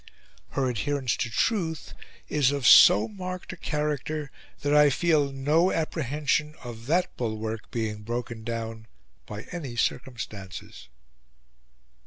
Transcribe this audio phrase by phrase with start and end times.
[0.53, 1.93] Her adherence to truth
[2.27, 4.31] is of so marked a character
[4.61, 8.87] that I feel no apprehension of that Bulwark being broken down
[9.27, 10.89] by any circumstances."